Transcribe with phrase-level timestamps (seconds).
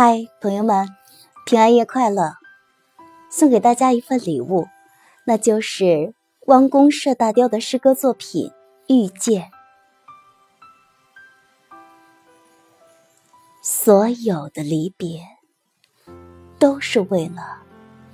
[0.00, 0.86] 嗨，朋友们，
[1.44, 2.36] 平安夜快乐！
[3.28, 4.68] 送给大家一份礼物，
[5.24, 6.14] 那就是
[6.46, 8.52] 弯弓射大雕的诗歌作品
[8.94, 9.50] 《遇见》。
[13.60, 15.20] 所有的离别，
[16.60, 17.64] 都是为了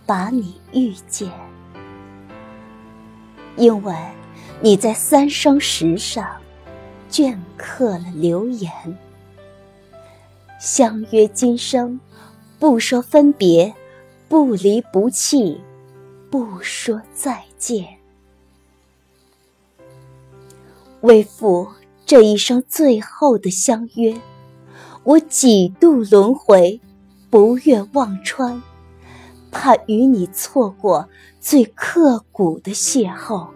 [0.07, 1.31] 把你遇见，
[3.59, 3.95] 因为
[4.63, 6.41] 你在三生石上
[7.11, 8.73] 镌刻了留言。
[10.59, 12.01] 相约今生，
[12.59, 13.75] 不说分别，
[14.29, 15.61] 不离不弃，
[16.31, 17.87] 不说再见。
[21.03, 21.69] 为赴
[22.07, 24.19] 这一生最后的相约，
[25.03, 26.81] 我几度轮回，
[27.29, 28.63] 不愿忘川，
[29.51, 31.07] 怕与你错过
[31.41, 33.49] 最刻骨的邂逅。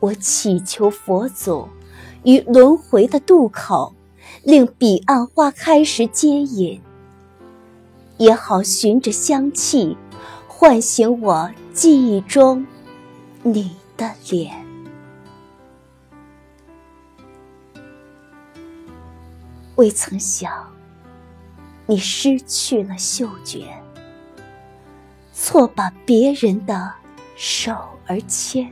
[0.00, 1.66] 我祈求佛祖
[2.24, 3.94] 于轮回的渡口。
[4.44, 6.78] 令彼岸花开时接引，
[8.18, 9.96] 也好寻着香气，
[10.46, 12.66] 唤醒我记忆中
[13.42, 14.54] 你的脸。
[19.76, 20.52] 未曾想，
[21.86, 23.82] 你失去了嗅觉，
[25.32, 26.92] 错把别人的
[27.34, 27.74] 手
[28.06, 28.70] 儿牵。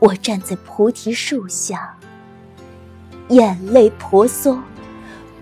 [0.00, 1.96] 我站在菩提树下。
[3.30, 4.60] 眼泪婆娑，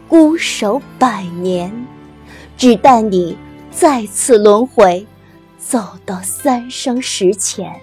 [0.08, 1.72] 孤守百年，
[2.54, 3.36] 只待你
[3.70, 5.06] 再次轮回，
[5.58, 7.80] 走到三生石前，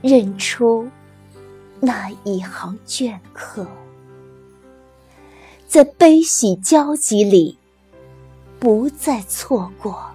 [0.00, 0.88] 认出
[1.78, 3.66] 那一行镌刻，
[5.66, 7.58] 在悲喜交集里，
[8.58, 10.06] 不再错过，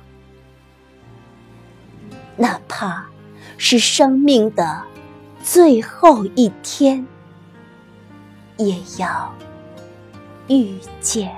[2.35, 3.05] 哪怕
[3.59, 4.81] 是生命的
[5.43, 7.05] 最后一天。
[8.63, 9.33] 也要
[10.47, 11.31] 遇见。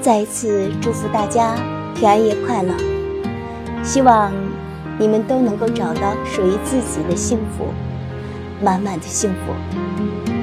[0.00, 1.56] 再一次祝福大家
[1.94, 2.72] 平安夜快乐，
[3.82, 4.32] 希望
[4.98, 7.66] 你们都能够找到属于自己的幸福，
[8.62, 10.35] 满满的幸福。